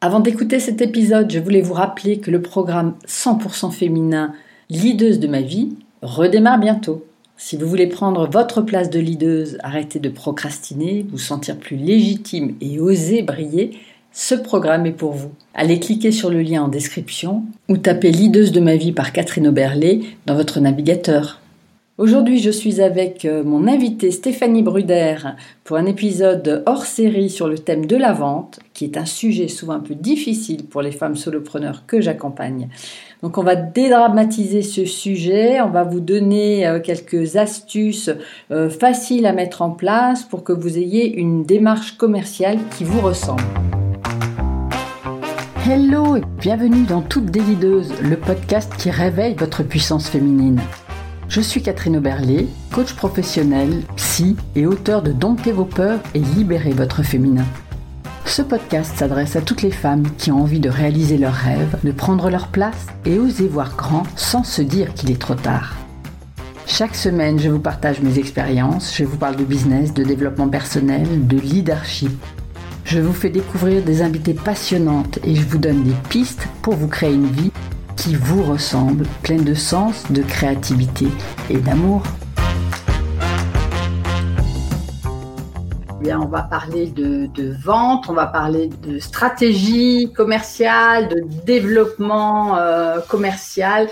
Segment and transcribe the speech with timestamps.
[0.00, 4.32] Avant d'écouter cet épisode, je voulais vous rappeler que le programme 100% féminin
[4.70, 5.70] Leaduse de ma vie
[6.02, 7.04] redémarre bientôt.
[7.36, 12.54] Si vous voulez prendre votre place de leaduse, arrêter de procrastiner, vous sentir plus légitime
[12.60, 13.72] et oser briller,
[14.12, 15.32] ce programme est pour vous.
[15.52, 19.48] Allez cliquer sur le lien en description ou tapez Leaduse de ma vie par Catherine
[19.48, 21.40] Oberlé dans votre navigateur.
[21.98, 25.16] Aujourd'hui, je suis avec euh, mon invitée Stéphanie Bruder
[25.64, 29.48] pour un épisode hors série sur le thème de la vente, qui est un sujet
[29.48, 32.68] souvent un peu difficile pour les femmes solopreneurs que j'accompagne.
[33.20, 38.10] Donc, on va dédramatiser ce sujet, on va vous donner euh, quelques astuces
[38.52, 43.00] euh, faciles à mettre en place pour que vous ayez une démarche commerciale qui vous
[43.00, 43.42] ressemble.
[45.68, 50.60] Hello et bienvenue dans Toute Délideuse, le podcast qui réveille votre puissance féminine.
[51.28, 56.70] Je suis Catherine Oberlé, coach professionnel, psy et auteur de Domptez vos peurs et libérez
[56.70, 57.44] votre féminin.
[58.24, 61.92] Ce podcast s'adresse à toutes les femmes qui ont envie de réaliser leurs rêves, de
[61.92, 65.76] prendre leur place et oser voir grand sans se dire qu'il est trop tard.
[66.66, 71.26] Chaque semaine, je vous partage mes expériences, je vous parle de business, de développement personnel,
[71.26, 72.12] de leadership.
[72.84, 76.88] Je vous fais découvrir des invités passionnantes et je vous donne des pistes pour vous
[76.88, 77.52] créer une vie
[77.98, 81.08] qui vous ressemble, pleine de sens, de créativité
[81.50, 82.02] et d'amour.
[86.00, 87.28] Bien, on va parler de,
[87.60, 93.88] vente, on va parler de stratégie commerciale, de développement euh, commercial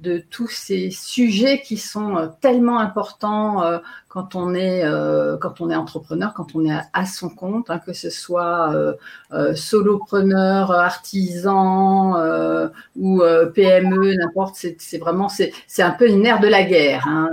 [0.00, 5.60] de tous ces sujets qui sont euh, tellement importants euh, quand on est euh, quand
[5.60, 8.74] on est entrepreneur, quand on est à, son compte, hein, que ce soit
[9.54, 12.14] solopreneur, artisan
[12.96, 13.22] ou
[13.54, 14.56] PME, n'importe.
[14.56, 17.28] C'est vraiment c'est un peu une ère de la guerre, hein,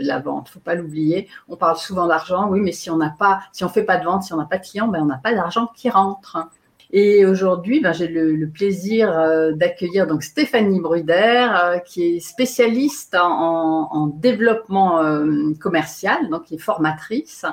[0.00, 0.48] la vente.
[0.48, 1.28] Faut pas l'oublier.
[1.48, 4.04] On parle souvent d'argent, oui, mais si on n'a pas, si on fait pas de
[4.04, 6.48] vente, si on n'a pas de clients, ben on n'a pas d'argent qui rentre.
[6.90, 13.14] Et aujourd'hui, ben, j'ai le, plaisir euh, d'accueillir donc Stéphanie Bruder, euh, qui est spécialiste
[13.20, 17.44] en, développement euh, commercial, donc qui est formatrice.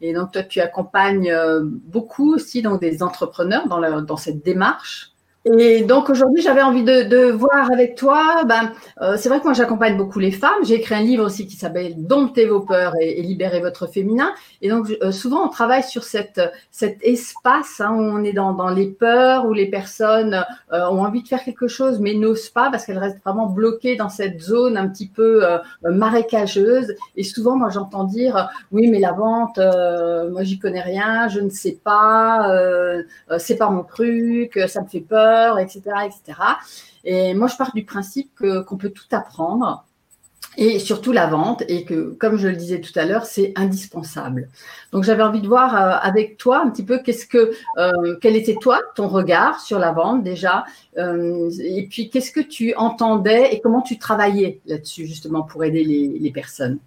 [0.00, 5.09] Et donc toi, tu accompagnes beaucoup aussi donc des entrepreneurs dans, dans cette démarche.
[5.46, 8.44] Et donc aujourd'hui, j'avais envie de, voir avec toi.
[8.44, 10.62] Ben, euh, c'est vrai que moi, j'accompagne beaucoup les femmes.
[10.64, 14.34] J'ai écrit un livre aussi qui s'appelle Domptez vos peurs et, et libérez votre féminin.
[14.60, 16.38] Et donc euh, souvent, on travaille sur cet
[17.00, 21.28] espace hein, où on est dans, les peurs, où les personnes euh, ont envie de
[21.28, 24.88] faire quelque chose mais n'osent pas parce qu'elles restent vraiment bloquées dans cette zone un
[24.88, 25.42] petit peu
[25.82, 26.94] marécageuse.
[27.16, 31.48] Et souvent, moi, j'entends dire oui, mais la vente, moi, j'y connais rien, je ne
[31.48, 32.54] sais pas,
[33.38, 36.40] c'est pas mon truc, ça me fait peur etc., etc.
[37.04, 39.84] Et moi, je pars du principe qu'on peut tout apprendre
[40.56, 44.48] et surtout la vente, et que, comme je le disais tout à l'heure, c'est indispensable.
[44.92, 48.34] Donc, j'avais envie de voir euh, avec toi un petit peu qu'est-ce que, euh, quel
[48.34, 50.64] était toi ton regard sur la vente déjà,
[50.98, 55.84] euh, et puis qu'est-ce que tu entendais et comment tu travaillais là-dessus justement pour aider
[55.84, 56.78] les, personnes.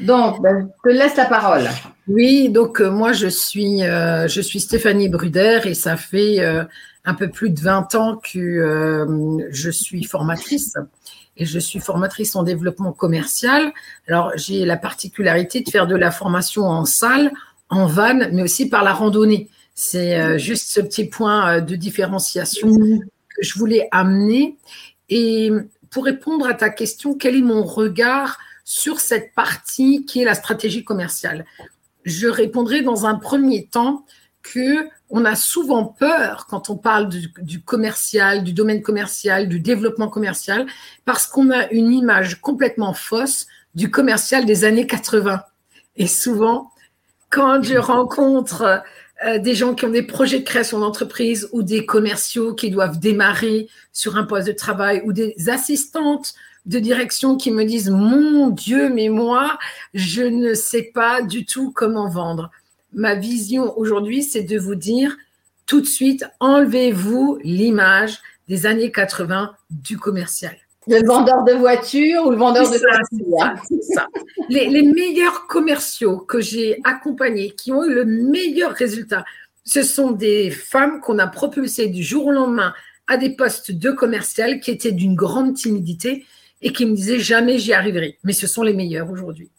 [0.00, 1.68] Donc, ben, je te laisse la parole.
[2.08, 6.38] Oui, donc moi je suis, je suis Stéphanie Bruder et ça fait
[7.04, 10.74] un peu plus de 20 ans que euh, je suis formatrice
[11.36, 13.72] et je suis formatrice en développement commercial.
[14.06, 17.32] Alors, j'ai la particularité de faire de la formation en salle,
[17.70, 19.48] en van, mais aussi par la randonnée.
[19.74, 23.00] C'est euh, juste ce petit point euh, de différenciation mmh.
[23.00, 24.58] que je voulais amener.
[25.08, 25.50] Et
[25.90, 30.34] pour répondre à ta question, quel est mon regard sur cette partie qui est la
[30.34, 31.46] stratégie commerciale?
[32.04, 34.04] Je répondrai dans un premier temps
[34.42, 40.08] que on a souvent peur quand on parle du, commercial, du domaine commercial, du développement
[40.08, 40.66] commercial,
[41.04, 45.42] parce qu'on a une image complètement fausse du commercial des années 80.
[45.96, 46.70] Et souvent,
[47.28, 48.82] quand je rencontre
[49.24, 52.98] euh, des gens qui ont des projets de création d'entreprise ou des commerciaux qui doivent
[52.98, 56.34] démarrer sur un poste de travail ou des assistantes
[56.66, 59.58] de direction qui me disent mon Dieu, mais moi,
[59.94, 62.50] je ne sais pas du tout comment vendre
[62.92, 65.16] ma vision aujourd'hui, c'est de vous dire
[65.66, 70.56] tout de suite, enlevez-vous l'image des années 80 du commercial.
[70.88, 73.62] Le vendeur de voitures ou le vendeur de voitures.
[73.68, 74.08] C'est ça.
[74.48, 79.24] Les, les, meilleurs commerciaux que j'ai accompagnés, qui ont eu le meilleur résultat,
[79.64, 82.74] ce sont des femmes qu'on a propulsées du jour au lendemain
[83.06, 86.24] à des postes de commercial qui étaient d'une grande timidité
[86.62, 88.18] et qui me disaient jamais j'y arriverai.
[88.24, 89.50] Mais ce sont les meilleurs aujourd'hui.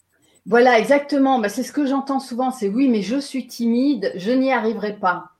[0.46, 1.40] Voilà, exactement.
[1.40, 4.98] Bah, c'est ce que j'entends souvent, c'est oui, mais je suis timide, je n'y arriverai
[4.98, 5.32] pas.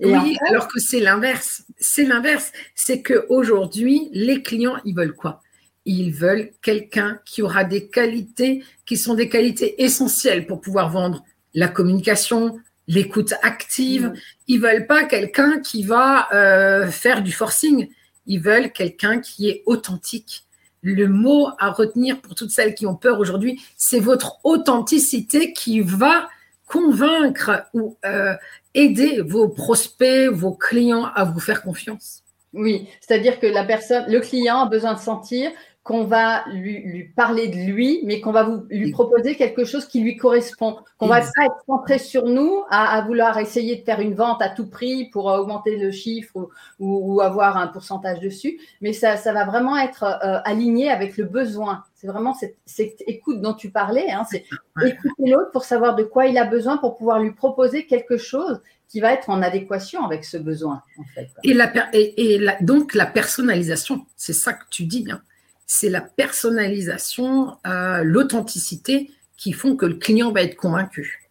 [0.00, 1.64] oui, alors que c'est l'inverse.
[1.78, 2.52] C'est l'inverse.
[2.74, 5.40] C'est qu'aujourd'hui, les clients, ils veulent quoi?
[5.86, 11.22] Ils veulent quelqu'un qui aura des qualités qui sont des qualités essentielles pour pouvoir vendre
[11.52, 12.58] la communication,
[12.88, 14.06] l'écoute active.
[14.06, 14.14] Mm.
[14.48, 17.88] Ils veulent pas quelqu'un qui va euh, faire du forcing.
[18.26, 20.44] Ils veulent quelqu'un qui est authentique.
[20.86, 25.80] Le mot à retenir pour toutes celles qui ont peur aujourd'hui, c'est votre authenticité qui
[25.80, 26.28] va
[26.66, 28.34] convaincre ou euh,
[28.74, 32.22] aider vos prospects, vos clients à vous faire confiance.
[32.52, 35.50] Oui, c'est-à-dire que la personne, le client a besoin de sentir
[35.84, 40.00] qu'on va lui, parler de lui, mais qu'on va vous, lui proposer quelque chose qui
[40.00, 40.78] lui correspond.
[40.96, 44.48] Qu'on va pas être centré sur nous à, vouloir essayer de faire une vente à
[44.48, 46.48] tout prix pour euh, augmenter le chiffre
[46.80, 51.24] ou, avoir un pourcentage dessus, mais ça, ça va vraiment être euh, aligné avec le
[51.24, 51.84] besoin.
[51.94, 54.46] C'est vraiment cette, écoute dont tu parlais, hein, c'est
[54.82, 58.62] écouter l'autre pour savoir de quoi il a besoin pour pouvoir lui proposer quelque chose
[58.88, 60.82] qui va être en adéquation avec ce besoin.
[60.98, 61.28] En fait.
[61.42, 65.06] Et, la, et, donc la personnalisation, c'est ça que tu dis.
[65.10, 65.20] Hein
[65.66, 71.28] c'est la personnalisation, euh, l'authenticité qui font que le client va être convaincu.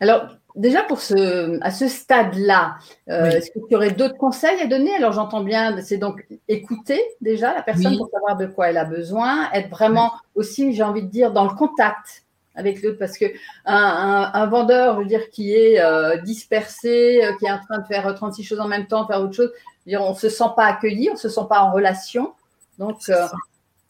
[0.00, 2.76] Alors, déjà pour ce, à ce stade-là,
[3.08, 4.94] euh, est-ce que tu aurais d'autres conseils à donner?
[4.96, 8.84] Alors, j'entends bien, c'est donc écouter déjà la personne pour savoir de quoi elle a
[8.84, 12.24] besoin, être vraiment aussi, j'ai envie de dire, dans le contact
[12.58, 13.26] avec l'autre parce que
[13.66, 18.14] un, vendeur, je veux dire, qui est euh, dispersé, qui est en train de faire
[18.14, 19.52] 36 choses en même temps, faire autre chose,
[19.86, 22.32] dire, on ne se sent pas accueilli, on ne se sent pas en relation.
[22.78, 22.96] Donc,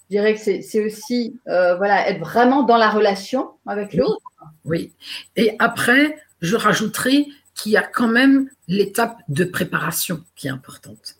[0.08, 4.22] je dirais que c'est aussi euh, voilà, être vraiment dans la relation avec l'autre.
[4.64, 4.92] Oui.
[5.34, 11.16] Et après, je rajouterai qu'il y a quand même l'étape de préparation qui est importante.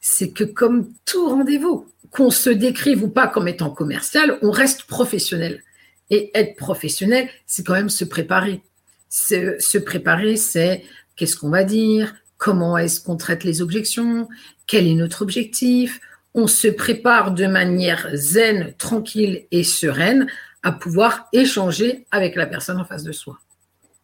[0.00, 4.84] C'est que comme tout rendez-vous, qu'on se décrive ou pas comme étant commercial, on reste
[4.84, 5.62] professionnel.
[6.10, 8.62] Et être professionnel, c'est quand même se préparer.
[9.08, 10.84] Se, se préparer, c'est
[11.16, 14.28] qu'est-ce qu'on va dire, comment est-ce qu'on traite les objections,
[14.66, 16.00] quel est notre objectif,
[16.34, 20.26] on se prépare de manière zen, tranquille et sereine
[20.62, 23.38] à pouvoir échanger avec la personne en face de soi.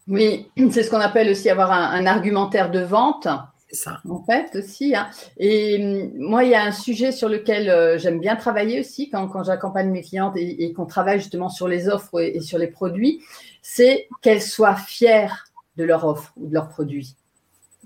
[0.09, 3.29] Oui, c'est ce qu'on appelle aussi avoir un, argumentaire de vente.
[3.69, 4.01] C'est ça.
[4.09, 4.95] En fait, aussi.
[4.95, 5.09] Hein.
[5.39, 9.11] Et hum, moi, il y a un sujet sur lequel euh, j'aime bien travailler aussi
[9.11, 13.23] quand, j'accompagne mes clientes et, qu'on travaille justement sur les offres et, sur les produits,
[13.63, 15.47] c'est qu'elles soient fières
[15.77, 17.17] de leur offre ou de leur produit.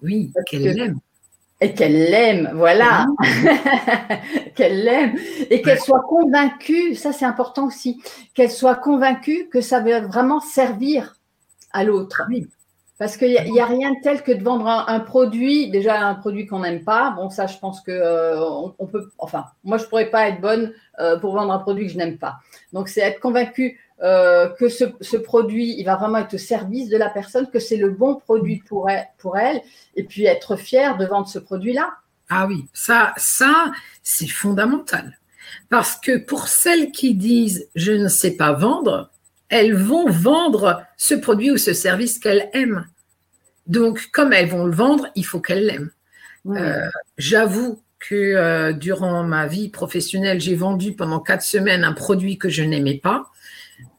[0.02, 1.00] Oui, qu'elles l'aiment
[1.60, 3.06] et qu'elle l'aime, voilà,
[4.54, 5.14] qu'elle l'aime,
[5.50, 8.02] et qu'elle soit convaincue, ça c'est important aussi,
[8.34, 11.16] qu'elle soit convaincue que ça va vraiment servir
[11.72, 12.22] à l'autre.
[12.98, 16.14] Parce qu'il n'y a, a, rien de tel que de vendre un, produit, déjà un
[16.14, 17.12] produit qu'on n'aime pas.
[17.16, 18.38] Bon, ça, je pense que euh,
[18.78, 19.10] on, peut.
[19.16, 22.18] Enfin, moi, je pourrais pas être bonne euh, pour vendre un produit que je n'aime
[22.18, 22.40] pas.
[22.74, 26.96] Donc, c'est être convaincu euh, que ce, produit, il va vraiment être au service de
[26.96, 29.60] la personne, que c'est le bon produit pour elle, pour elle,
[29.94, 31.90] et puis être fier de vendre ce produit-là.
[32.30, 35.18] Ah oui, ça, ça, c'est fondamental.
[35.68, 39.10] Parce que pour celles qui disent je ne sais pas vendre,
[39.48, 42.86] elles vont vendre ce produit ou ce service qu'elles aiment.
[43.66, 45.90] Donc, comme elles vont le vendre, il faut qu'elles l'aiment.
[46.46, 46.88] Euh,
[47.18, 52.48] j'avoue que euh, durant ma vie professionnelle, j'ai vendu pendant quatre semaines un produit que
[52.48, 53.26] je n'aimais pas.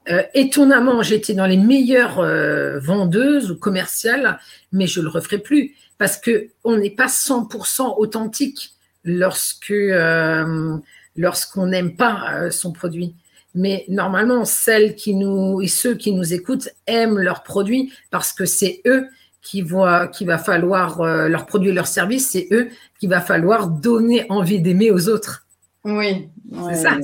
[0.10, 4.40] Euh, étonnamment, j'étais dans les meilleures euh, vendeuses ou commerciales,
[4.72, 10.78] mais je le referai plus parce que on n'est pas 100% authentique lorsque euh,
[11.16, 13.16] lorsqu'on n'aime pas son produit.
[13.54, 18.46] Mais normalement, celles qui nous et ceux qui nous écoutent aiment leurs produits parce que
[18.46, 19.08] c'est eux
[19.44, 22.70] qui voient qu'il va falloir leurs produits et leurs services, c'est eux
[23.00, 25.46] qu'il va falloir donner envie d'aimer aux autres.
[25.84, 26.30] Oui,
[26.70, 26.98] c'est ça.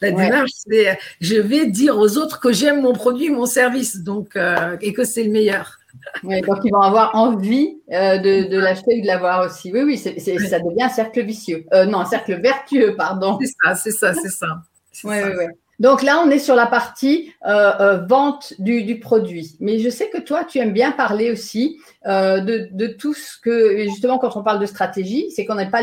[0.00, 4.36] La démarche, c'est je vais dire aux autres que j'aime mon produit, mon service, donc
[4.36, 5.78] euh, et que c'est le meilleur.
[6.22, 9.72] donc ils vont avoir envie euh, de, l'acheter ou de l'avoir aussi.
[9.72, 11.64] Oui, oui, c'est, ça devient un cercle vicieux.
[11.72, 13.38] Euh, non, un cercle vertueux, pardon.
[13.40, 14.46] C'est ça, c'est ça, c'est ça.
[15.04, 15.44] Oui, oui, oui.
[15.80, 19.56] Donc là, on est sur la partie euh, euh, vente du, produit.
[19.60, 23.84] Mais je sais que toi, tu aimes bien parler aussi euh, de, tout ce que,
[23.84, 25.82] justement, quand on parle de stratégie, c'est qu'on n'a pas,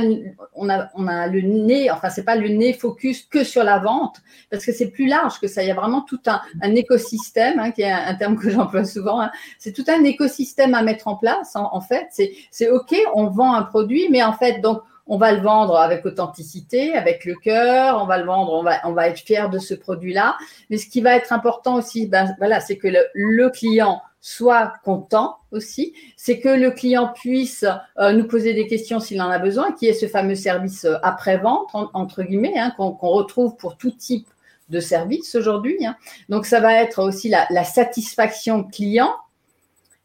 [0.56, 3.80] on a, on a le nez, enfin, c'est pas le nez focus que sur la
[3.80, 4.18] vente,
[4.50, 5.62] parce que c'est plus large que ça.
[5.62, 6.42] Il y a vraiment tout un,
[6.76, 9.22] écosystème, hein, qui est un, terme que j'emploie souvent.
[9.22, 9.32] Hein.
[9.60, 11.56] C'est tout un écosystème à mettre en place.
[11.56, 12.08] En, en fait,
[12.50, 16.06] c'est ok, on vend un produit, mais en fait, donc on va le vendre avec
[16.06, 19.60] authenticité, avec le cœur, on va le vendre, on va, on va être fier de
[19.60, 20.38] ce produit-là.
[20.70, 25.38] Mais ce qui va être important aussi, ben, voilà, c'est que le, client soit content
[25.52, 27.66] aussi, c'est que le client puisse
[28.00, 30.96] euh, nous poser des questions s'il en a besoin, qui est ce fameux service euh,
[31.02, 34.28] après-vente, entre guillemets, hein, qu'on retrouve pour tout type
[34.70, 35.86] de service aujourd'hui.
[35.86, 35.96] Hein.
[36.30, 39.14] Donc, ça va être aussi la, la satisfaction client,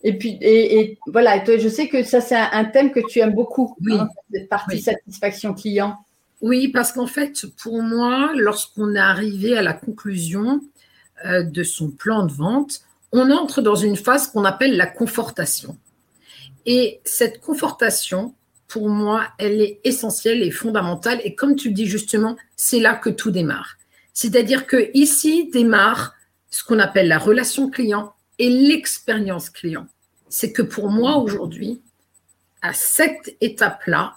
[0.03, 3.75] et puis, et, voilà, je sais que ça, c'est un, thème que tu aimes beaucoup,
[3.81, 3.95] oui.
[3.95, 5.97] Hein, cette partie satisfaction client.
[6.43, 10.61] Oui, parce qu'en fait, pour moi, lorsqu'on est arrivé à la conclusion
[11.25, 15.79] euh, de son plan de vente, on entre dans une phase qu'on appelle la confortation.
[16.67, 18.35] Et cette confortation,
[18.69, 21.21] pour moi, elle est essentielle et fondamentale.
[21.25, 23.77] Et comme tu dis justement, c'est là que tout démarre.
[24.13, 26.15] C'est-à-dire que ici démarre
[26.51, 29.87] ce qu'on appelle la relation client et l'expérience client.
[30.29, 31.81] C'est que pour moi aujourd'hui,
[32.63, 34.17] à cette étape-là,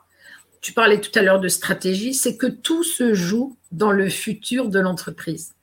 [0.62, 4.70] tu parlais tout à l'heure de stratégie, c'est que tout se joue dans le futur
[4.70, 5.54] de l'entreprise.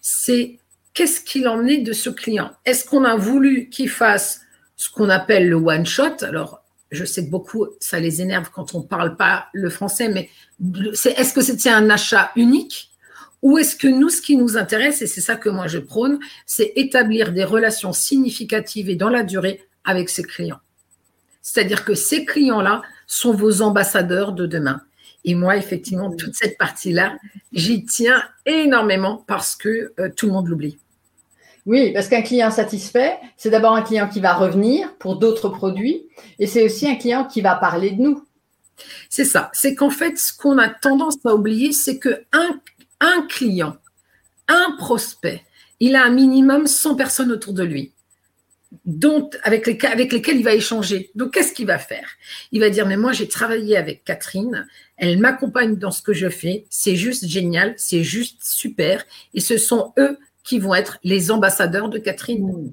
[0.00, 0.58] C'est
[0.94, 2.52] qu'est-ce qu'il en est de ce client?
[2.64, 4.40] Est-ce qu'on a voulu qu'il fasse
[4.76, 6.22] ce qu'on appelle le one shot?
[6.22, 10.08] Alors, je sais que beaucoup, ça les énerve quand on ne parle pas le français,
[10.08, 10.30] mais
[10.60, 12.89] est-ce que c'était un achat unique?
[13.42, 16.18] Ou est-ce que nous, ce qui nous intéresse, et c'est ça que moi je prône,
[16.46, 20.60] c'est établir des relations significatives et dans la durée avec ces clients.
[21.42, 24.82] C'est-à-dire que ces clients-là sont vos ambassadeurs de demain.
[25.24, 27.16] Et moi, effectivement, toute cette partie-là,
[27.52, 30.78] j'y tiens énormément parce que euh, tout le monde l'oublie.
[31.66, 36.08] Oui, parce qu'un client satisfait, c'est d'abord un client qui va revenir pour d'autres produits
[36.38, 38.24] et c'est aussi un client qui va parler de nous.
[39.10, 39.50] C'est ça.
[39.52, 42.58] C'est qu'en fait, ce qu'on a tendance à oublier, c'est que un
[43.28, 43.76] client,
[44.48, 45.42] un prospect,
[45.78, 47.92] il a un minimum 100 personnes autour de lui
[48.84, 51.10] dont, avec, les, avec lesquels il va échanger.
[51.14, 52.08] Donc, qu'est-ce qu'il va faire?
[52.52, 54.66] Il va dire, mais moi, j'ai travaillé avec Catherine,
[54.96, 59.04] elle m'accompagne dans ce que je fais, c'est juste génial, c'est juste super,
[59.34, 62.46] et ce sont eux qui vont être les ambassadeurs de Catherine.
[62.46, 62.72] Mmh.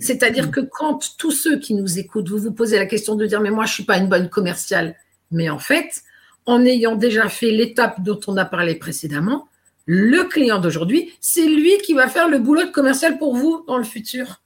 [0.00, 0.50] C'est-à-dire mmh.
[0.50, 3.50] que quand tous ceux qui nous écoutent, vous vous posez la question de dire, mais
[3.50, 4.96] moi, je ne suis pas une bonne commerciale,
[5.30, 6.02] mais en fait,
[6.46, 9.48] en ayant déjà fait l'étape dont on a parlé précédemment,
[9.86, 13.76] le client d'aujourd'hui, c'est lui qui va faire le boulot de commercial pour vous dans
[13.76, 14.42] le futur.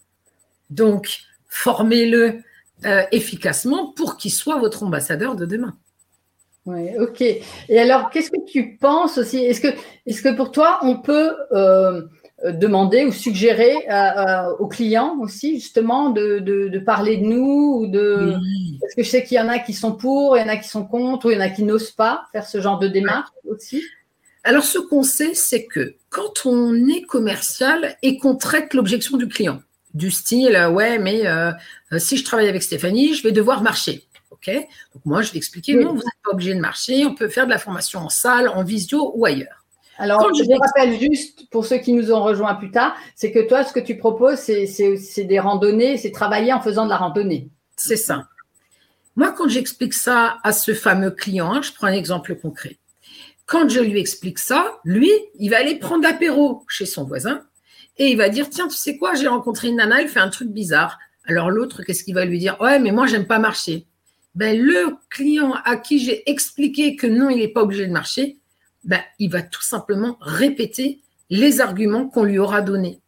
[0.71, 2.41] Donc, formez-le
[2.85, 5.77] euh, efficacement pour qu'il soit votre ambassadeur de demain.
[6.67, 7.23] Oui, ok.
[7.23, 9.39] Et alors, qu'est-ce que tu penses aussi?
[9.39, 9.69] Est-ce que,
[10.07, 12.03] est que pour toi, on peut euh,
[12.45, 13.75] demander ou suggérer
[14.59, 18.35] aux clients aussi, justement, de, parler de nous ou de...
[18.81, 20.57] Parce que je sais qu'il y en a qui sont pour, il y en a
[20.57, 22.89] qui sont contre, ou il y en a qui n'osent pas faire ce genre de
[22.89, 23.83] démarche aussi
[24.49, 29.29] alors, ce qu'on sait, c'est que quand on est commercial et qu'on traite l'objection du
[29.29, 29.61] client,
[29.93, 31.53] du style, euh, ouais, mais euh,
[31.93, 34.07] euh, si je travaille avec Stéphanie, je vais devoir marcher.
[34.31, 34.47] OK?
[34.47, 37.05] Donc, moi, je vais expliquer, non, vous n'êtes pas obligé de marcher.
[37.05, 39.67] On peut faire de la formation en salle, en visio ou ailleurs.
[39.99, 43.65] Alors, je, rappelle juste pour ceux qui nous ont rejoints plus tard, c'est que toi,
[43.65, 47.51] ce que tu proposes, c'est des randonnées, c'est travailler en faisant de la randonnée.
[47.77, 48.27] C'est ça.
[49.15, 52.78] Moi, quand j'explique ça à ce fameux client, hein, je prends un exemple concret.
[53.49, 57.47] Quand je lui explique ça, lui, il va aller prendre l'apéro chez son voisin
[57.97, 60.29] et il va dire Tiens, tu sais quoi, j'ai rencontré une nana, elle fait un
[60.29, 60.99] truc bizarre.
[61.25, 62.61] Alors l'autre, qu'est-ce qu'il va lui dire?
[62.61, 63.87] Ouais, mais moi, j'aime pas marcher.
[64.35, 68.37] Ben, le client à qui j'ai expliqué que non, il n'est pas obligé de marcher,
[68.85, 71.01] ben, il va tout simplement répéter
[71.31, 73.01] les arguments qu'on lui aura donnés.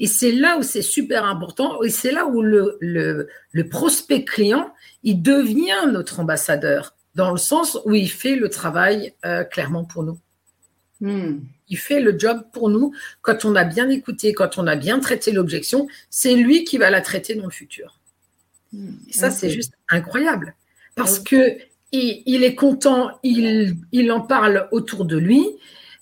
[0.00, 3.28] Et c'est là où c'est super important, et c'est là où le,
[3.70, 4.72] prospect client,
[5.04, 10.04] il devient notre ambassadeur dans le sens où il fait le travail euh, clairement pour
[10.04, 10.18] nous.
[11.00, 11.40] Hmm.
[11.68, 12.92] Il fait le job pour nous.
[13.22, 16.90] Quand on a bien écouté, quand on a bien traité l'objection, c'est lui qui va
[16.90, 17.98] la traiter dans le futur.
[18.72, 18.92] Hmm.
[19.08, 20.54] Et ça, c'est juste incroyable.
[20.94, 21.58] Parce que
[21.90, 25.44] il, est content, il, il, en parle autour de lui.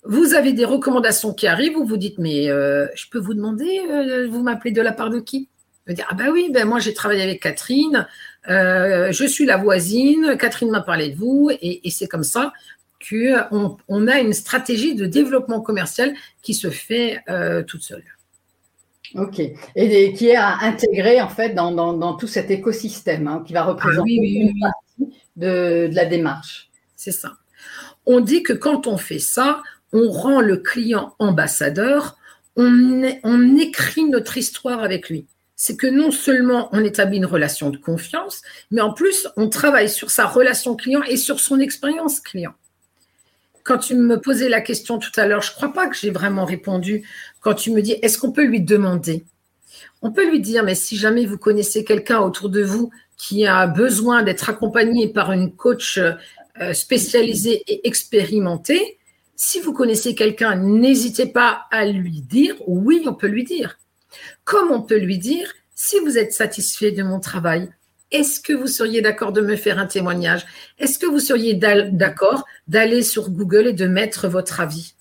[0.03, 3.79] Vous avez des recommandations qui arrivent, vous vous dites, mais euh, je peux vous demander,
[3.89, 5.49] euh, vous m'appelez de la part de qui?
[5.87, 8.07] Me dire, ah ben oui, ben moi j'ai travaillé avec Catherine,
[8.49, 12.53] euh, je suis la voisine, Catherine m'a parlé de vous, et, c'est comme ça
[13.07, 18.03] qu'on on a une stratégie de développement commercial qui se fait euh, toute seule.
[19.15, 23.63] Ok, et, qui est à intégrer en fait dans, tout cet écosystème hein, qui va
[23.63, 26.69] représenter ah une partie de, la démarche.
[26.95, 27.33] C'est ça.
[28.05, 29.61] On dit que quand on fait ça,
[29.93, 32.17] on rend le client ambassadeur,
[32.55, 35.27] on écrit notre histoire avec lui
[35.59, 39.89] c'est que non seulement on établit une relation de confiance, mais en plus, on travaille
[39.89, 42.53] sur sa relation client et sur son expérience client.
[43.63, 46.11] Quand tu me posais la question tout à l'heure, je ne crois pas que j'ai
[46.11, 47.03] vraiment répondu.
[47.41, 49.25] Quand tu me dis, est-ce qu'on peut lui demander?
[50.03, 53.65] On peut lui dire, mais si jamais vous connaissez quelqu'un autour de vous qui a
[53.65, 58.99] besoin d'être accompagné par une coach euh, spécialisée et expérimentée,
[59.35, 63.79] si vous connaissez quelqu'un, n'hésitez pas à lui dire, oui, on peut lui dire.
[64.43, 67.69] Comme on peut lui dire, si vous êtes satisfait de mon travail,
[68.11, 70.45] est-ce que vous seriez d'accord de me faire un témoignage?
[70.79, 74.93] Est-ce que vous seriez d'accord d'aller sur Google et de mettre votre avis?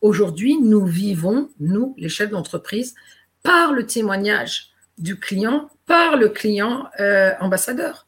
[0.00, 2.94] Aujourd'hui, nous vivons, nous, les chefs d'entreprise,
[3.42, 8.06] par le témoignage du client, par le client euh, ambassadeur.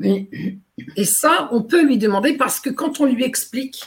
[0.00, 3.84] Et ça, on peut lui demander parce que quand on lui explique,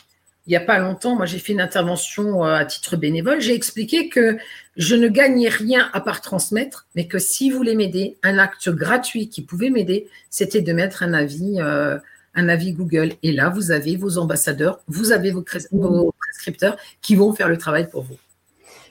[0.48, 3.56] il n'y a pas longtemps, moi j'ai fait une intervention euh, à titre bénévole, j'ai
[3.56, 4.38] expliqué que
[4.78, 8.70] je ne gagnais rien à part transmettre, mais que si vous voulez m'aider, un acte
[8.70, 11.98] gratuit qui pouvait m'aider, c'était de mettre un avis, euh,
[12.36, 13.14] un avis Google.
[13.24, 17.90] Et là, vous avez vos ambassadeurs, vous avez vos prescripteurs qui vont faire le travail
[17.90, 18.18] pour vous.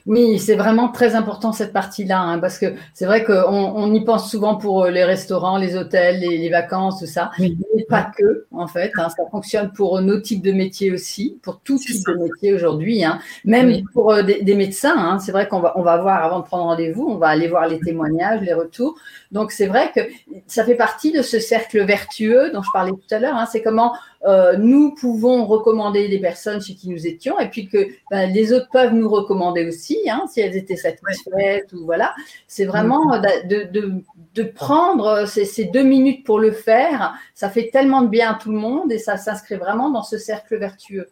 [0.05, 4.03] Oui, c'est vraiment très important cette partie-là, hein, parce que c'est vrai qu'on on y
[4.03, 7.55] pense souvent pour euh, les restaurants, les hôtels, les, vacances, tout ça, mais
[7.89, 8.91] pas que, en fait.
[8.97, 13.03] Hein, ça fonctionne pour nos types de métiers aussi, pour tout type de métier aujourd'hui,
[13.03, 15.17] hein, même pour euh, des, médecins.
[15.17, 17.67] c'est vrai qu'on va, on va voir avant de prendre rendez-vous, on va aller voir
[17.67, 18.95] les témoignages, les retours.
[19.31, 20.01] Donc c'est vrai que
[20.45, 23.47] ça fait partie de ce cercle vertueux dont je parlais tout à l'heure.
[23.51, 23.93] c'est comment
[24.25, 28.53] euh, nous pouvons recommander des personnes chez qui nous étions et puis que ben, les
[28.53, 32.15] autres peuvent nous recommander aussi hein, si elles étaient satisfaites ou voilà.
[32.47, 34.01] C'est vraiment de, de,
[34.33, 37.13] de, prendre ces, ces, deux minutes pour le faire.
[37.35, 40.17] Ça fait tellement de bien à tout le monde et ça s'inscrit vraiment dans ce
[40.17, 41.07] cercle vertueux.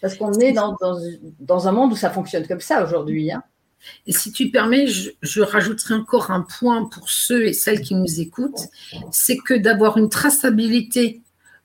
[0.00, 0.98] Parce qu'on est dans, dans,
[1.40, 3.30] dans, un monde où ça fonctionne comme ça aujourd'hui.
[3.30, 3.42] Hein.
[4.06, 7.94] Et si tu permets, je, je, rajouterai encore un point pour ceux et celles qui
[7.94, 8.68] nous écoutent,
[9.10, 11.22] c'est que d'avoir une traçabilité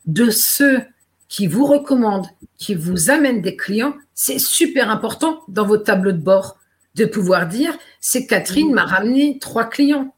[0.09, 0.81] de ceux
[1.27, 6.17] qui vous recommandent, qui vous amènent des clients, c'est super important dans votre tableau de
[6.17, 6.57] bord
[6.95, 10.13] de pouvoir dire, c'est Catherine m'a ramené trois clients.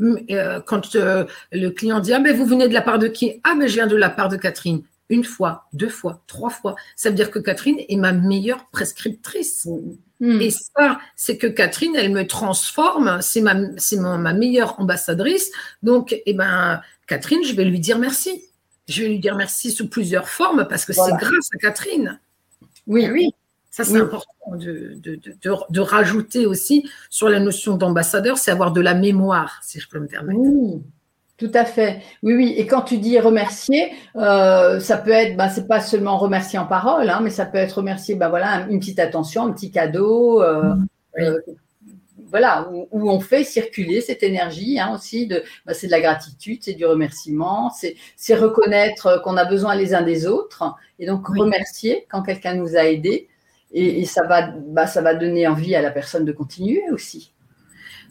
[0.00, 3.40] Euh, quand euh, le client dit, ah ben vous venez de la part de qui?
[3.44, 4.82] Ah ben je viens de la part de Catherine.
[5.08, 6.74] Une fois, deux fois, trois fois.
[6.96, 9.68] Ça veut dire que Catherine est ma meilleure prescriptrice.
[10.18, 10.40] Mm.
[10.40, 15.52] Et ça, c'est que Catherine, elle me transforme, c'est ma, c'est ma meilleure ambassadrice.
[15.84, 18.48] Donc, eh ben, Catherine, je vais lui dire merci.
[18.88, 22.20] Je vais lui dire merci sous plusieurs formes parce que c'est grâce à Catherine.
[22.86, 23.34] Oui, oui.
[23.76, 25.20] Ça, c'est important de, de,
[25.68, 29.98] de, rajouter aussi sur la notion d'ambassadeur, c'est avoir de la mémoire, si je peux
[29.98, 30.40] me permettre.
[30.40, 30.82] Oui,
[31.36, 32.00] tout à fait.
[32.22, 32.54] Oui, oui.
[32.56, 36.64] Et quand tu dis remercier, euh, ça peut être, bah, c'est pas seulement remercier en
[36.64, 40.42] parole, hein, mais ça peut être remercier, bah, voilà, une petite attention, un petit cadeau.
[40.42, 40.74] Euh,
[41.18, 41.38] euh,
[42.28, 45.26] voilà, où, on fait circuler cette énergie hein, aussi.
[45.26, 47.72] De, bah, c'est de la gratitude, c'est du remerciement,
[48.16, 52.76] c'est reconnaître qu'on a besoin les uns des autres et donc remercier quand quelqu'un nous
[52.76, 53.28] a aidés.
[53.72, 57.32] Et, ça, va, bah, ça va donner envie à la personne de continuer aussi.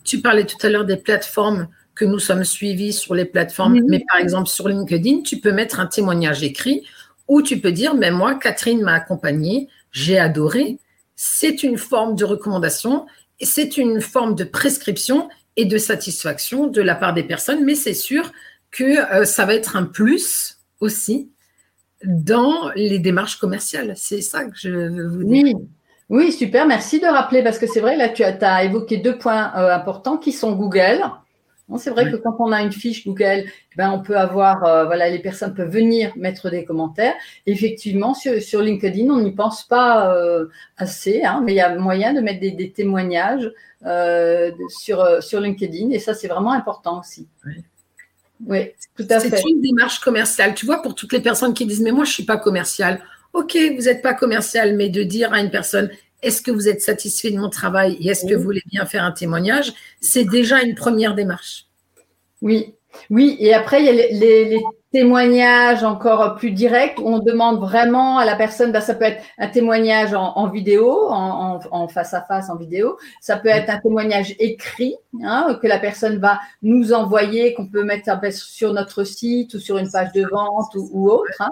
[0.04, 4.04] Tu parlais tout à l'heure des plateformes que nous sommes suivis sur les plateformes, mais
[4.12, 6.86] par exemple sur LinkedIn, tu peux mettre un témoignage écrit
[7.28, 10.78] où tu peux dire, mais moi, Catherine m'a accompagné, j'ai adoré.
[11.16, 13.06] C'est une forme de recommandation
[13.42, 17.94] c'est une forme de prescription et de satisfaction de la part des personnes, mais c'est
[17.94, 18.32] sûr
[18.72, 21.32] que euh, ça va être un plus aussi
[22.04, 23.94] dans les démarches commerciales.
[23.96, 25.56] C'est ça que je veux vous dire.
[26.10, 26.32] Oui.
[26.32, 26.68] super.
[26.68, 30.18] Merci de rappeler parce que c'est vrai, là, tu as, évoqué deux points euh, importants
[30.18, 31.02] qui sont Google
[31.78, 35.10] c'est vrai que quand on a une fiche Google, ben on peut avoir, euh, voilà,
[35.10, 37.16] les personnes peuvent venir mettre des commentaires.
[37.48, 40.48] Effectivement, sur, LinkedIn, on n'y pense pas euh,
[40.78, 43.52] assez, hein, mais il y a moyen de mettre des, témoignages
[43.86, 47.28] euh, sur, sur LinkedIn et ça, c'est vraiment important aussi.
[48.46, 49.36] Oui, tout à fait.
[49.36, 50.54] C'est une démarche commerciale.
[50.54, 53.02] Tu vois, pour toutes les personnes qui disent, mais moi, je ne suis pas commercial.
[53.34, 55.90] Ok, vous n'êtes pas commercial, mais de dire à une personne,
[56.26, 59.04] est-ce que vous êtes satisfait de mon travail et est-ce que vous voulez bien faire
[59.04, 61.68] un témoignage C'est déjà une première démarche.
[62.42, 62.74] Oui,
[63.10, 63.38] oui.
[63.40, 64.60] Et après, il y a les,
[64.92, 69.22] témoignages encore plus directs où on demande vraiment à la personne, ben, ça peut être
[69.38, 72.98] un témoignage en, vidéo, en, face à face en vidéo.
[73.20, 77.84] Ça peut être un témoignage écrit hein, que la personne va nous envoyer, qu'on peut
[77.84, 81.52] mettre sur notre site ou sur une page de vente ou, autre, hein,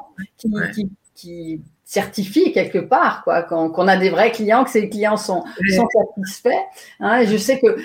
[1.15, 1.61] qui
[1.93, 5.43] certifie quelque part, quoi, qu'on a des vrais clients, que ces clients sont,
[5.75, 6.63] sont satisfaits.
[6.99, 7.77] Hein, je sais que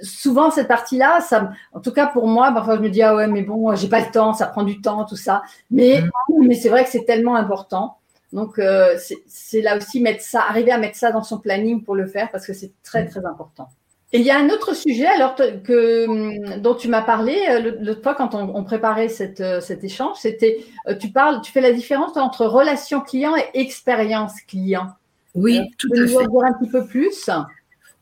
[0.00, 3.26] souvent cette partie-là, ça, en tout cas pour moi, parfois je me dis ah ouais
[3.26, 5.42] mais bon, j'ai pas le temps, ça prend du temps, tout ça.
[5.72, 6.46] Mais mm.
[6.46, 7.96] mais c'est vrai que c'est tellement important.
[8.32, 11.96] Donc euh, c'est là aussi mettre ça, arriver à mettre ça dans son planning pour
[11.96, 13.68] le faire parce que c'est très très important.
[14.12, 17.72] Et il y a un autre sujet alors que, hum, dont tu m'as parlé euh,
[17.80, 21.60] l'autre fois quand on, préparait cette, euh, cet échange, c'était euh, tu parles, tu fais
[21.60, 24.94] la différence entre relation client et expérience client.
[25.34, 26.06] Oui, tout à fait.
[26.06, 27.28] Tu dire un petit peu plus?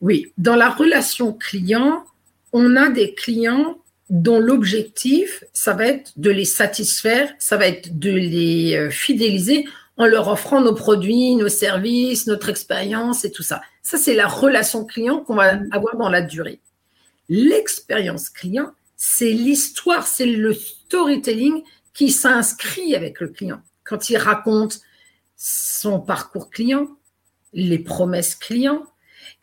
[0.01, 2.05] Oui, dans la relation client,
[2.53, 7.99] on a des clients dont l'objectif, ça va être de les satisfaire, ça va être
[7.99, 9.65] de les fidéliser
[9.97, 13.63] en leur offrant nos produits, nos services, notre expérience et tout ça.
[13.83, 16.61] Ça, c'est la relation client qu'on va avoir dans la durée.
[17.29, 21.63] L'expérience client, c'est l'histoire, c'est le storytelling
[21.95, 23.61] qui s'inscrit avec le client.
[23.85, 24.81] Quand il raconte
[25.37, 26.89] son parcours client,
[27.53, 28.85] les promesses clients.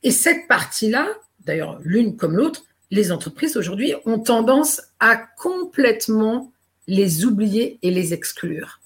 [0.04, 1.08] Et cette partie-là,
[1.46, 6.52] d'ailleurs l'une comme l'autre, les entreprises aujourd'hui ont tendance à complètement
[6.88, 8.80] les oublier et les exclure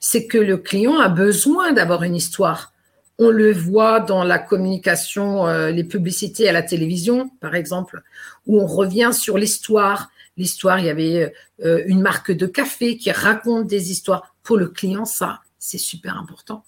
[0.00, 2.72] c'est que le client a besoin d'avoir une histoire
[3.18, 8.02] On le voit dans la communication, euh, les publicités à la télévision, par exemple,
[8.46, 10.10] où on revient sur l'histoire.
[10.36, 11.32] L'histoire, il y avait
[11.64, 14.34] euh, une marque de café qui raconte des histoires.
[14.42, 16.62] Pour le client, ça, c'est super important.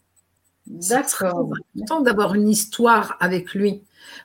[0.69, 1.51] D'accord.
[1.75, 3.83] C'est important d'avoir une histoire avec lui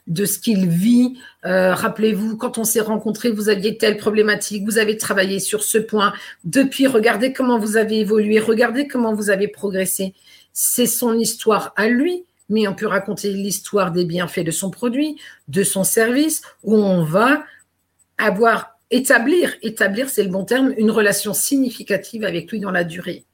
[0.07, 1.17] de ce qu'il vit.
[1.45, 5.77] Euh, rappelez-vous, quand on s'est rencontrés, vous aviez telle problématique, vous avez travaillé sur ce
[5.77, 6.13] point.
[6.43, 10.13] Depuis, regardez comment vous avez évolué, regardez comment vous avez progressé.
[10.51, 15.17] C'est son histoire à lui, mais on peut raconter l'histoire des bienfaits de son produit,
[15.47, 17.43] de son service, où on va
[18.17, 23.25] avoir établir, établir, c'est le bon terme, une relation significative avec lui dans la durée.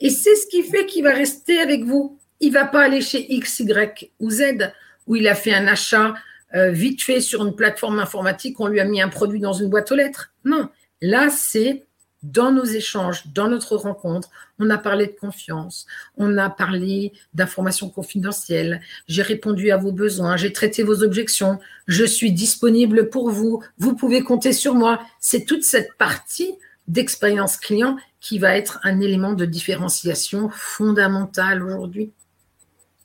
[0.00, 2.18] Et c'est ce qui fait qu'il va rester avec vous.
[2.40, 4.72] Il va pas aller chez X, Y ou Z
[5.06, 6.14] où il a fait un achat
[6.54, 9.68] euh, vite fait sur une plateforme informatique, on lui a mis un produit dans une
[9.68, 10.32] boîte aux lettres.
[10.44, 10.68] Non,
[11.00, 11.84] là, c'est
[12.22, 17.90] dans nos échanges, dans notre rencontre, on a parlé de confiance, on a parlé d'informations
[17.90, 23.62] confidentielles, j'ai répondu à vos besoins, j'ai traité vos objections, je suis disponible pour vous,
[23.78, 25.00] vous pouvez compter sur moi.
[25.20, 26.54] C'est toute cette partie
[26.88, 32.12] d'expérience client qui va être un élément de différenciation fondamental aujourd'hui.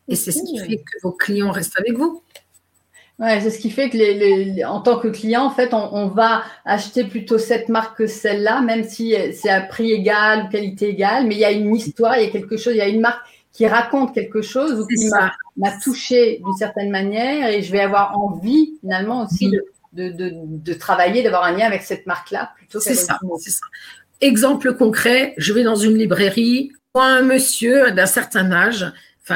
[0.09, 2.21] Et c'est ce qui fait que vos clients restent avec vous.
[3.19, 6.43] Ouais, c'est ce qui fait que les, en tant que client, en fait, on, va
[6.63, 11.27] acheter plutôt cette marque que celle-là, même si c'est à prix égal ou qualité égale,
[11.27, 13.01] mais il y a une histoire, il y a quelque chose, il y a une
[13.01, 15.09] marque qui raconte quelque chose ou qui
[15.57, 20.73] m'a touché d'une certaine manière et je vais avoir envie finalement aussi de, de, de,
[20.73, 23.59] travailler, d'avoir un lien avec cette marque-là plutôt C'est ça, ça.
[24.21, 28.85] Exemple concret, je vais dans une librairie, un monsieur d'un certain âge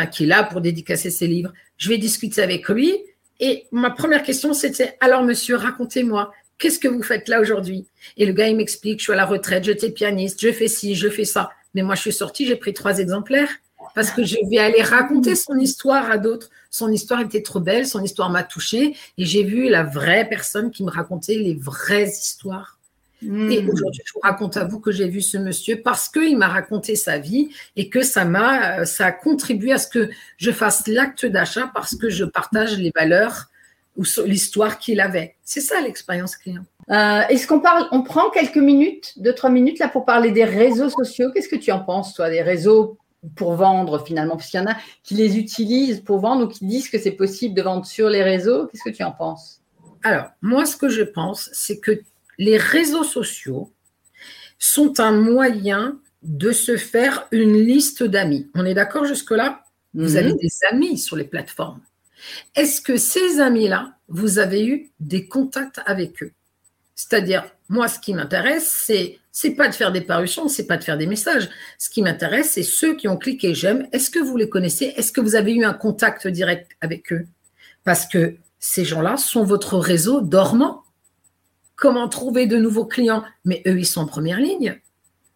[0.10, 1.53] qui est là pour dédicacer ses livres.
[1.77, 2.97] Je vais discuter avec lui.
[3.39, 7.86] Et ma première question, c'était Alors, monsieur, racontez-moi, qu'est-ce que vous faites là aujourd'hui?
[8.17, 10.95] Et le gars, il m'explique Je suis à la retraite, j'étais pianiste, je fais ci,
[10.95, 11.51] je fais ça.
[11.73, 13.49] Mais moi, je suis sortie, j'ai pris trois exemplaires
[13.95, 16.49] parce que je vais aller raconter son histoire à d'autres.
[16.69, 20.71] Son histoire était trop belle, son histoire m'a touchée et j'ai vu la vraie personne
[20.71, 22.79] qui me racontait les vraies histoires.
[23.23, 23.69] Et hmm.
[23.69, 26.95] aujourd'hui, je vous raconte à vous que j'ai vu ce monsieur parce qu'il m'a raconté
[26.95, 30.88] sa vie et que ça m'a, euh, ça a contribué à ce que je fasse
[30.88, 33.49] l'acte d'achat parce que je partage les valeurs
[33.97, 35.36] ou l'histoire qu'il avait.
[35.43, 36.63] C'est ça l'expérience client.
[36.89, 40.43] Euh, est-ce qu'on parle, on prend quelques minutes, deux trois minutes là pour parler des
[40.43, 41.29] réseaux sociaux?
[41.33, 42.97] Qu'est-ce que tu en penses, toi, des réseaux
[43.36, 46.65] pour vendre finalement, parce qu'il y en a qui les utilisent pour vendre ou qui
[46.65, 48.67] disent que c'est possible de vendre sur les réseaux.
[48.67, 49.62] Qu'est-ce que tu en penses?
[50.03, 52.01] Alors, moi, ce que je pense, c'est que
[52.38, 53.72] les réseaux sociaux
[54.60, 58.50] sont un moyen de se faire une liste d'amis.
[58.56, 59.63] On est d'accord jusque-là?
[59.93, 60.17] Vous mhm.
[60.17, 61.82] avez des amis sur les plateformes.
[62.56, 66.32] Est-ce que ces amis-là, vous avez eu des contacts avec eux?
[66.96, 70.84] C'est-à-dire, moi, ce qui m'intéresse, c'est c'est pas de faire des parutions, c'est pas de
[70.84, 71.50] faire des messages.
[71.80, 73.88] Ce qui m'intéresse, c'est ceux qui ont cliqué j'aime.
[73.91, 74.93] Est-ce que vous les connaissez?
[74.96, 77.26] Est-ce que vous avez eu un contact direct avec eux?
[77.84, 80.83] Parce que ces gens-là sont votre réseau dormant
[81.75, 84.79] comment trouver de nouveaux clients, mais eux, ils sont en première ligne.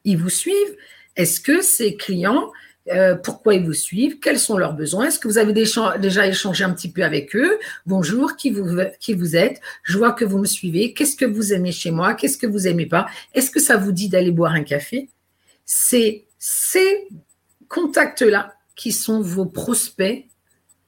[0.03, 0.75] Ils vous suivent.
[1.15, 2.51] Est-ce que ces clients,
[2.91, 4.19] euh, pourquoi ils vous suivent?
[4.19, 5.07] Quels sont leurs besoins?
[5.07, 7.59] Est-ce que vous avez déjà échangé un petit peu avec eux?
[7.85, 9.59] Bonjour, qui vous, qui vous êtes?
[9.83, 10.93] Je vois que vous me suivez.
[10.93, 12.13] Qu'est-ce que vous aimez chez moi?
[12.13, 13.07] Qu'est-ce que vous n'aimez pas?
[13.33, 15.09] Est-ce que ça vous dit d'aller boire un café?
[15.65, 17.07] C'est ces
[17.67, 20.25] contacts-là qui sont vos prospects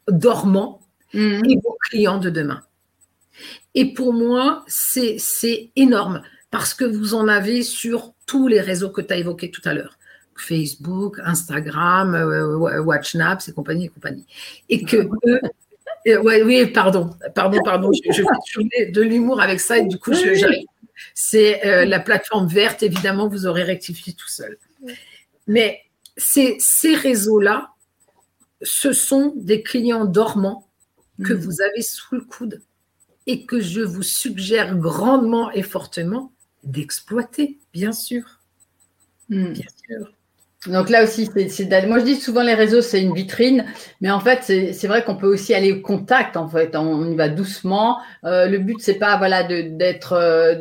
[0.08, 0.82] dormants
[1.14, 1.42] mmh.
[1.50, 2.62] et vos clients de demain.
[3.76, 6.22] Et pour moi, c'est énorme
[6.52, 9.74] parce que vous en avez sur tous les réseaux que tu as évoqués tout à
[9.74, 9.98] l'heure.
[10.36, 14.26] Facebook, Instagram, euh, WatchNaps et compagnie et compagnie.
[14.70, 15.42] Et que eux,
[16.08, 18.24] euh, oui, pardon, pardon, pardon, je,
[18.72, 20.66] fais de l'humour avec ça et du coup, j'arrive.
[21.14, 24.58] C'est euh, la plateforme verte, évidemment, vous aurez rectifié tout seul.
[25.48, 25.82] Mais
[26.18, 26.58] ces
[26.96, 27.70] réseaux-là,
[28.62, 30.68] ce sont des clients dormants
[31.24, 31.38] que mm.
[31.38, 32.62] vous avez sous le coude
[33.30, 36.32] et que je vous suggère grandement et fortement
[36.64, 38.24] d'exploiter, bien sûr.
[39.30, 39.54] Hmm.
[39.54, 40.12] Bien sûr.
[40.66, 43.66] Donc là aussi, c'est, moi je dis souvent les réseaux c'est une vitrine,
[44.02, 44.40] mais en fait
[44.74, 46.38] c'est, vrai qu'on peut aussi aller au contact.
[46.38, 48.00] En fait, on, y va doucement.
[48.24, 50.56] Euh, le but c'est pas voilà d'être, euh,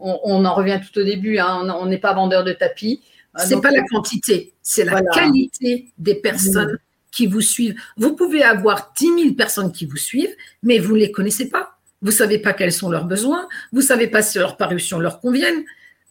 [0.00, 1.36] on, en revient tout au début.
[1.36, 3.02] Hein, on n'est pas vendeur de tapis.
[3.38, 7.12] Euh, c'est pas la quantité, c'est la qualité des personnes hmm.
[7.12, 7.76] qui vous suivent.
[7.98, 11.75] Vous pouvez avoir 10 000 personnes qui vous suivent, mais vous ne les connaissez pas.
[12.02, 15.64] Vous savez pas quels sont leurs besoins, vous savez pas si leurs parutions leur conviennent.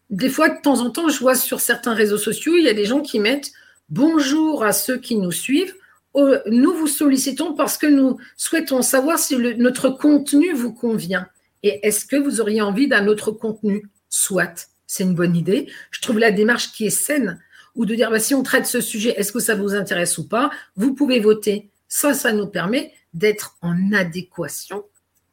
[0.10, 2.74] Des fois, de temps en temps, je vois sur certains réseaux sociaux, il y a
[2.74, 3.52] des gens qui mettent
[3.90, 5.76] bonjour à ceux qui nous suivent.
[6.16, 11.28] Nous vous sollicitons parce que nous souhaitons savoir si notre contenu vous convient.
[11.64, 13.90] Et est-ce que vous auriez envie d'un autre contenu?
[14.10, 15.68] Soit, c'est une bonne idée.
[15.92, 17.42] Je trouve la démarche qui est saine
[17.76, 20.28] ou de dire bah, si on traite ce sujet, est-ce que ça vous intéresse ou
[20.28, 20.52] pas?
[20.76, 21.70] Vous pouvez voter.
[21.88, 24.86] Ça, ça nous permet d'être en adéquation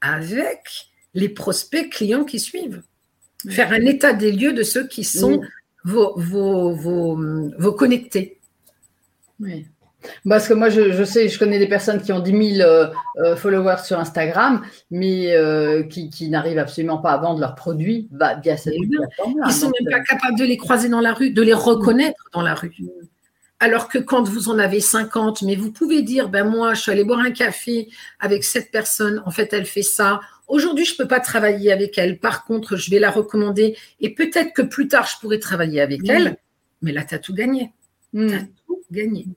[0.02, 2.82] avec les prospects clients qui suivent.
[3.48, 5.40] Faire un état des lieux de ceux qui sont
[5.84, 8.38] vos, vos, vos, connectés.
[9.40, 9.66] Oui.
[10.28, 12.88] Parce que moi, je, sais, je connais des personnes qui ont 10 000 euh,
[13.18, 18.08] euh, followers sur Instagram, mais euh, qui, n'arrivent absolument pas à vendre leurs produits
[18.42, 21.30] via cette plateforme Ils ne sont même pas capables de les croiser dans la rue,
[21.30, 22.74] de les reconnaître dans la rue.
[23.62, 26.90] Alors que quand vous en avez 50, mais vous pouvez dire, ben moi, je suis
[26.90, 30.18] allée boire un café avec cette personne, en fait, elle fait ça.
[30.48, 32.18] Aujourd'hui, je ne peux pas travailler avec elle.
[32.18, 36.00] Par contre, je vais la recommander et peut-être que plus tard, je pourrai travailler avec
[36.08, 36.38] elle.
[36.80, 37.70] Mais là, tu as tout gagné.
[38.12, 39.28] Tu as tout gagné.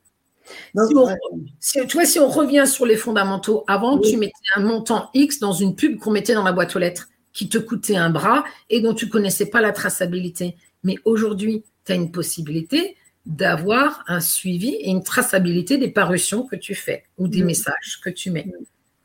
[1.59, 5.11] si, on, tu vois, si on revient sur les fondamentaux, avant, tu mettais un montant
[5.13, 8.09] X dans une pub qu'on mettait dans la boîte aux lettres qui te coûtait un
[8.09, 10.57] bras et dont tu connaissais pas la traçabilité.
[10.81, 16.55] Mais aujourd'hui, tu as une possibilité d'avoir un suivi et une traçabilité des parutions que
[16.55, 17.45] tu fais ou des mm.
[17.45, 18.47] messages que tu mets.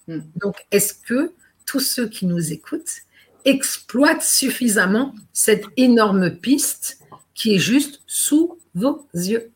[0.06, 0.14] Mm.
[0.14, 0.22] Mm.
[0.37, 1.33] Donc, est-ce que
[1.66, 3.02] tous ceux qui nous écoutent
[3.44, 6.98] exploitent suffisamment cette énorme piste
[7.35, 9.50] qui est juste sous vos yeux?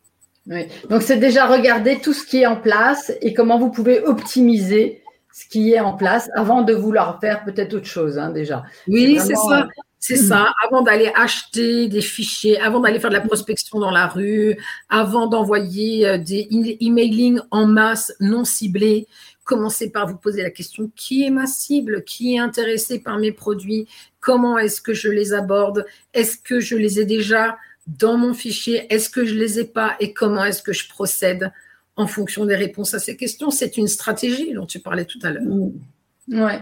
[0.47, 0.67] Oui.
[0.89, 5.01] Donc, c'est déjà regarder tout ce qui est en place et comment vous pouvez optimiser
[5.33, 8.63] ce qui est en place avant de vouloir faire peut-être autre chose, hein, déjà.
[8.87, 9.67] Oui, c'est ça.
[10.07, 14.05] C'est ça, avant d'aller acheter des fichiers, avant d'aller faire de la prospection dans la
[14.05, 14.55] rue,
[14.87, 16.47] avant d'envoyer euh, des
[16.79, 19.07] emailing en masse non ciblés,
[19.45, 23.31] commencez par vous poser la question qui est ma cible, qui est intéressé par mes
[23.31, 23.87] produits,
[24.19, 28.85] comment est-ce que je les aborde, est-ce que je les ai déjà dans mon fichier,
[28.93, 29.95] est-ce que je les ai pas?
[29.99, 31.51] Et comment est-ce que je procède
[31.95, 33.49] en fonction des réponses à ces questions?
[33.49, 35.43] C'est une stratégie dont tu parlais tout à l'heure.
[36.27, 36.61] Ouais.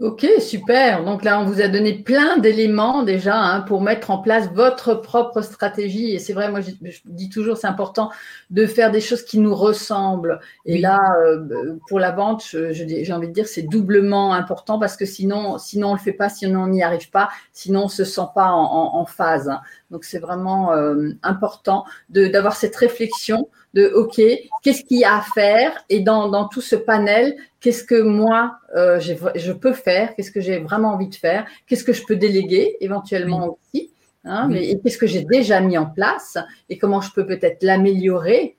[0.00, 1.04] Ok, super.
[1.04, 4.94] Donc là, on vous a donné plein d'éléments déjà hein, pour mettre en place votre
[4.94, 6.12] propre stratégie.
[6.12, 6.70] Et c'est vrai, moi, je,
[7.04, 8.10] dis toujours, c'est important
[8.48, 10.40] de faire des choses qui nous ressemblent.
[10.64, 15.04] Et là, euh, pour la vente, j'ai envie de dire, c'est doublement important parce que
[15.04, 18.28] sinon, sinon on le fait pas, sinon on n'y arrive pas, sinon on se sent
[18.34, 19.50] pas en, phase.
[19.90, 24.20] Donc c'est vraiment euh, important d'avoir cette réflexion de OK,
[24.62, 25.72] qu'est-ce qu'il y a à faire?
[25.88, 30.14] Et dans, dans tout ce panel, qu'est-ce que moi euh, je peux faire?
[30.14, 31.46] Qu'est-ce que j'ai vraiment envie de faire?
[31.66, 33.90] Qu'est-ce que je peux déléguer éventuellement aussi
[34.24, 36.38] hein, Mais qu'est-ce que j'ai déjà mis en place?
[36.68, 38.56] Et comment je peux peut-être l'améliorer?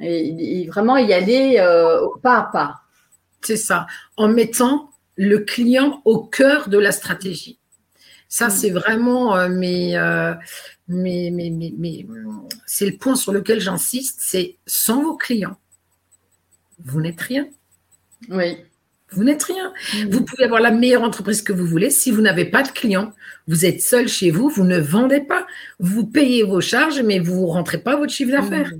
[0.00, 2.74] Et, vraiment y aller euh, pas à pas.
[3.40, 3.86] C'est ça,
[4.16, 7.58] en mettant le client au cœur de la stratégie.
[8.28, 8.50] Ça, mm.
[8.50, 9.96] c'est vraiment euh, mes,
[10.88, 12.06] mais, mais, mais, mais
[12.66, 15.56] c'est le point sur lequel j'insiste, c'est sans vos clients,
[16.84, 17.46] vous n'êtes rien.
[18.28, 18.58] Oui.
[19.12, 19.72] Vous n'êtes rien.
[20.10, 21.90] Vous pouvez avoir la meilleure entreprise que vous voulez.
[21.90, 23.12] Si vous n'avez pas de clients,
[23.46, 25.46] vous êtes seul chez vous, vous ne vendez pas.
[25.78, 28.72] Vous payez vos charges, mais vous ne rentrez pas votre chiffre d'affaires.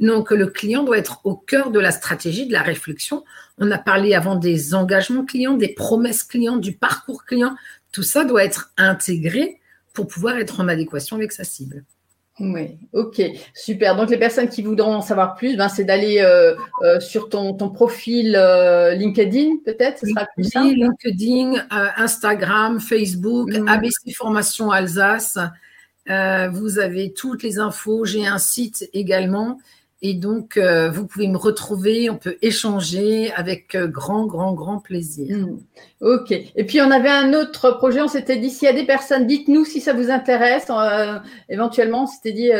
[0.00, 3.24] Donc, le client doit être au cœur de la stratégie, de la réflexion.
[3.58, 7.54] On a parlé avant des engagements clients, des promesses clients, du parcours client.
[7.94, 9.60] Tout ça doit être intégré
[9.92, 11.84] pour pouvoir être en adéquation avec sa cible.
[12.40, 13.22] Oui, ok,
[13.54, 13.94] super.
[13.94, 17.54] Donc les personnes qui voudront en savoir plus, ben, c'est d'aller euh, euh, sur ton,
[17.54, 20.74] ton profil euh, LinkedIn, peut-être, ce sera plus simple.
[20.74, 21.64] LinkedIn,
[21.96, 25.38] Instagram, Facebook, ABC Formation Alsace.
[26.08, 28.04] vous avez toutes les infos.
[28.04, 29.60] J'ai un site également
[30.06, 34.78] et donc, euh, vous pouvez me retrouver, on peut échanger avec euh, grand, grand, grand
[34.78, 35.34] plaisir.
[35.34, 35.56] Hmm.
[36.02, 36.30] Ok.
[36.30, 39.26] Et puis, on avait un autre projet, on s'était dit, s'il y a des personnes,
[39.26, 40.66] dites-nous si ça vous intéresse.
[40.68, 42.50] Euh, éventuellement, on s'était dit,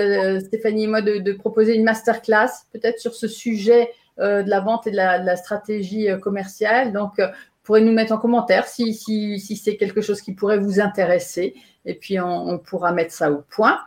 [0.46, 4.90] Stéphanie et moi, de, proposer une masterclass, peut-être sur ce sujet de la vente et
[4.90, 6.94] de la, stratégie commerciale.
[6.94, 7.26] Donc, vous
[7.62, 11.52] pourrez nous mettre en commentaire si, c'est quelque chose qui pourrait vous intéresser.
[11.84, 13.80] Et puis, on pourra mettre ça au point.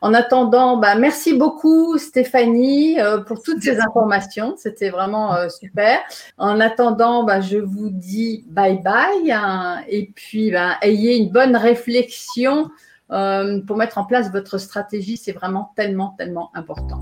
[0.00, 4.54] En attendant, bah, merci beaucoup Stéphanie euh, pour toutes ces informations.
[4.56, 5.98] C'était vraiment euh, super.
[6.38, 11.56] En attendant, bah, je vous dis bye bye hein, et puis bah, ayez une bonne
[11.56, 12.70] réflexion
[13.12, 15.16] euh, pour mettre en place votre stratégie.
[15.16, 17.00] C'est vraiment tellement, tellement important.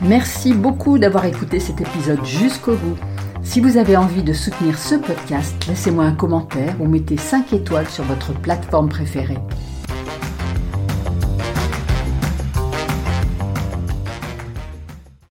[0.00, 2.98] Merci beaucoup d'avoir écouté cet épisode jusqu'au bout.
[3.42, 7.88] Si vous avez envie de soutenir ce podcast, laissez-moi un commentaire ou mettez 5 étoiles
[7.88, 9.38] sur votre plateforme préférée.